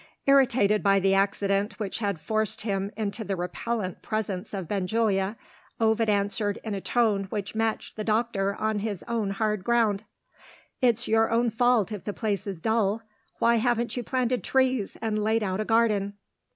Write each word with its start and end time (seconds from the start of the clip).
Irritated 0.25 0.81
by 0.81 0.99
the 0.99 1.13
accident 1.13 1.79
which 1.79 1.99
had 1.99 2.19
forced 2.19 2.61
him 2.61 2.89
into 2.97 3.23
the 3.23 3.35
repellent 3.35 4.01
presence 4.01 4.51
of 4.51 4.67
Benjulia, 4.67 5.37
Ovid 5.79 6.09
answered 6.09 6.57
in 6.63 6.73
a 6.73 6.81
tone 6.81 7.25
which 7.25 7.53
matched 7.53 7.95
the 7.97 8.03
doctor 8.03 8.55
on 8.55 8.79
his 8.79 9.03
own 9.07 9.29
hard 9.29 9.63
ground. 9.63 10.03
"It's 10.81 11.07
your 11.07 11.29
own 11.29 11.51
fault 11.51 11.91
if 11.91 12.03
the 12.03 12.13
place 12.13 12.47
is 12.47 12.59
dull. 12.59 13.03
Why 13.37 13.57
haven't 13.57 13.95
you 13.95 14.01
planted 14.01 14.43
trees, 14.43 14.97
and 15.03 15.19
laid 15.19 15.43
out 15.43 15.59
a 15.59 15.65
garden?" 15.65 16.15